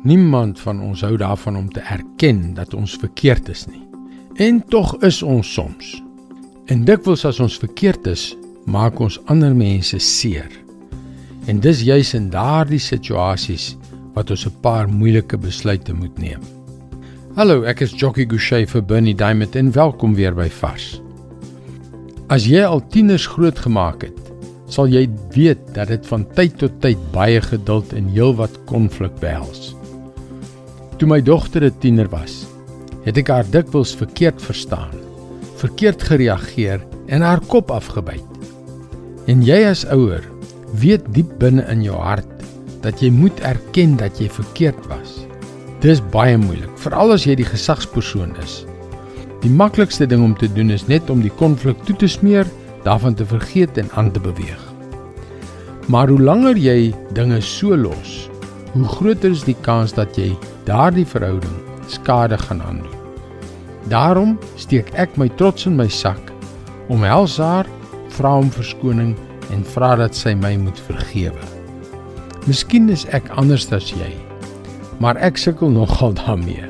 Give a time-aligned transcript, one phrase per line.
[0.00, 3.82] Niemand van ons hou daarvan om te erken dat ons verkeerd is nie.
[4.40, 5.90] En tog is ons soms.
[6.72, 8.30] En dikwels as ons verkeerd is,
[8.64, 10.48] maak ons ander mense seer.
[11.52, 13.74] En dis juis in daardie situasies
[14.14, 16.40] wat ons 'n paar moeilike besluite moet neem.
[17.36, 21.02] Hallo, ek is Jockey Gouchee vir Bernie Diamond en welkom weer by Vars.
[22.28, 24.32] As jy al tieners grootgemaak het,
[24.66, 29.79] sal jy weet dat dit van tyd tot tyd baie geduld en heelwat konflik behels.
[31.00, 32.44] Toe my dogter 'n tiener was,
[33.06, 34.92] het ek haar dikwels verkeerd verstaan,
[35.56, 38.28] verkeerd gereageer en haar kop afgebyt.
[39.24, 40.20] En jy as ouer,
[40.76, 42.28] weet diep binne in jou hart
[42.84, 45.24] dat jy moet erken dat jy verkeerd was.
[45.80, 48.66] Dis baie moeilik, veral as jy die gesagspersoon is.
[49.40, 52.44] Die maklikste ding om te doen is net om die konflik toe te smeer,
[52.84, 54.60] daarvan te vergeet en aan te beweeg.
[55.88, 58.29] Maar hoe langer jy dinge so los,
[58.72, 60.30] hoe groter is die kans dat jy
[60.68, 61.56] daardie verhouding
[61.90, 62.98] skade gaan aandoen.
[63.90, 66.20] Daarom steek ek my trots in my sak,
[66.92, 67.66] omhels haar,
[68.14, 69.16] vra om verskoning
[69.50, 71.46] en vra dat sy my moet vergewe.
[72.46, 74.12] Miskien is ek anders as jy,
[75.02, 76.68] maar ek sukkel nogal daarmee.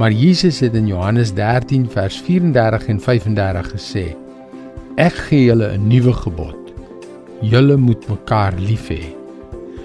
[0.00, 4.04] Maar Jesus het in Johannes 13 vers 34 en 35 gesê:
[4.96, 6.56] Ek gee julle 'n nuwe gebod.
[7.40, 9.19] Julle moet mekaar lief hê.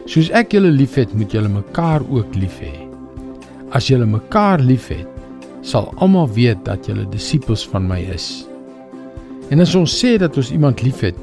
[0.05, 2.75] Soos ek julle liefhet, moet julle mekaar ook lief hê.
[3.73, 5.09] As julle mekaar liefhet,
[5.65, 8.45] sal almal weet dat julle disippels van my is.
[9.49, 11.17] En as ons sê dat ons iemand liefhet,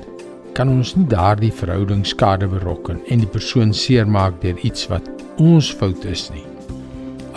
[0.58, 5.06] kan ons nie daardie verhouding skade berokken en die persoon seermaak deur iets wat
[5.41, 6.44] ons fout is nie.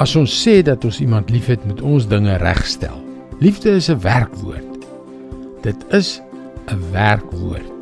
[0.01, 2.97] As ons sê dat ons iemand liefhet, moet ons dinge regstel.
[3.39, 4.71] Liefde is 'n werkwoord.
[5.61, 6.19] Dit is
[6.67, 7.74] 'n werkwoord.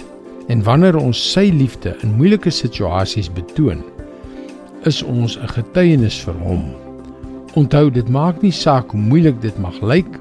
[0.52, 3.84] En wanneer ons sy liefde in moeilike situasies betoon,
[4.84, 6.64] is ons 'n getuienis vir hom.
[7.56, 10.20] Onthou, dit maak nie saak hoe moeilik dit mag lyk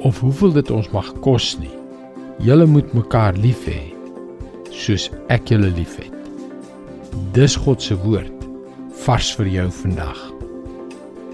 [0.00, 1.74] of hoeveel dit ons mag kos nie.
[2.38, 3.92] Julle moet mekaar lief hê
[4.70, 6.14] soos ek julle liefhet.
[7.32, 8.46] Dis God se woord
[9.04, 10.20] vars vir jou vandag.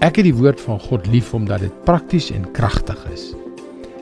[0.01, 3.33] Ek het die woord van God lief omdat dit prakties en kragtig is.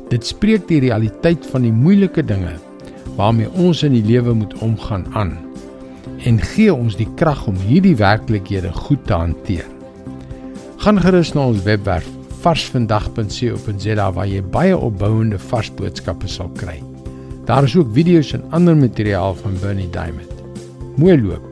[0.09, 2.55] Dit spreek die realiteit van die moeilike dinge
[3.15, 5.37] waarmee ons in die lewe moet omgaan aan
[6.25, 9.65] en gee ons die krag om hierdie werklikhede goed te hanteer.
[10.81, 12.07] Gaan gerus na ons webwerf
[12.45, 16.77] varsvandag.co.za waar jy baie opbouende vars boodskappe sal kry.
[17.45, 20.31] Daar is ook video's en ander materiaal van Bernie Diamond.
[20.97, 21.51] Mooi loop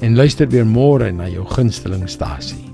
[0.00, 2.69] en luister weer môre na jou gunstelingstasie.